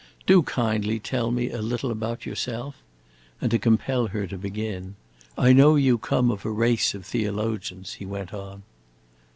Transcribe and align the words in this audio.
Do 0.25 0.41
kindly 0.41 0.97
tell 0.99 1.29
me 1.29 1.51
a 1.51 1.61
little 1.61 1.91
about 1.91 2.25
yourself." 2.25 2.75
And 3.39 3.51
to 3.51 3.59
compel 3.59 4.07
her 4.07 4.25
to 4.25 4.35
begin, 4.35 4.95
"I 5.37 5.53
know 5.53 5.75
you 5.75 5.99
come 5.99 6.31
of 6.31 6.43
a 6.43 6.49
race 6.49 6.95
of 6.95 7.05
theologians," 7.05 7.93
he 7.93 8.07
went 8.07 8.33
on. 8.33 8.63